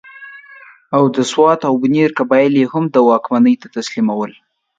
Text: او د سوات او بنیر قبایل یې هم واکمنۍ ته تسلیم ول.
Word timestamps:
او 0.95 1.03
د 1.15 1.17
سوات 1.31 1.59
او 1.67 1.73
بنیر 1.83 2.09
قبایل 2.19 2.53
یې 2.61 2.65
هم 2.73 2.85
واکمنۍ 3.09 3.55
ته 3.61 3.67
تسلیم 3.75 4.07
ول. 4.13 4.33